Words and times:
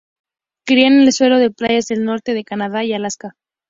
Cría 0.65 0.87
en 0.87 1.01
el 1.01 1.13
suelo 1.13 1.37
de 1.37 1.51
playas 1.51 1.85
del 1.85 2.03
norte 2.05 2.33
de 2.33 2.43
Canadá 2.43 2.83
y 2.83 2.93
Alaska. 2.93 3.35